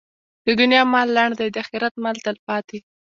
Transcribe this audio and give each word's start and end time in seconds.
د 0.45 0.47
دنیا 0.59 0.81
مال 0.91 1.07
لنډ 1.17 1.33
دی، 1.39 1.47
د 1.53 1.57
اخرت 1.63 1.93
مال 2.03 2.17
تلپاتې. 2.25 2.79